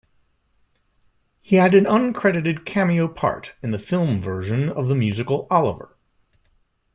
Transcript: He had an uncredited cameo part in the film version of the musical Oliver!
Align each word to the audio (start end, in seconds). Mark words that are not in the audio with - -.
He 1.41 1.57
had 1.57 1.75
an 1.75 1.83
uncredited 1.85 2.65
cameo 2.65 3.07
part 3.07 3.53
in 3.61 3.69
the 3.69 3.77
film 3.77 4.19
version 4.19 4.67
of 4.67 4.87
the 4.87 4.95
musical 4.95 5.45
Oliver! 5.51 5.95